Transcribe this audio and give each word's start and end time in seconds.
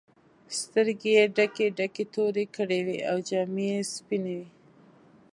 سترګې 0.59 1.09
یې 1.17 1.23
ډکې 1.35 1.67
ډکې 1.77 2.03
تورې 2.13 2.45
کړې 2.55 2.79
وې 2.85 2.97
او 3.09 3.17
جامې 3.27 3.65
یې 3.71 3.79
سپینې 3.93 4.33
وې. 4.39 4.49